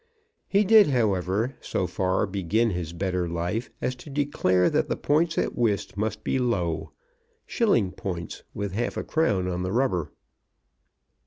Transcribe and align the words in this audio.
He 0.47 0.63
did, 0.63 0.87
however, 0.87 1.53
so 1.61 1.85
far 1.85 2.25
begin 2.25 2.71
his 2.71 2.91
better 2.91 3.29
life 3.29 3.69
as 3.83 3.93
to 3.97 4.09
declare 4.09 4.67
that 4.67 4.89
the 4.89 4.97
points 4.97 5.37
at 5.37 5.55
whist 5.55 5.95
must 5.95 6.23
be 6.23 6.39
low, 6.39 6.91
shilling 7.45 7.91
points, 7.91 8.41
with 8.51 8.71
half 8.71 8.97
a 8.97 9.03
crown 9.03 9.47
on 9.47 9.61
the 9.61 9.71
rubber. 9.71 10.11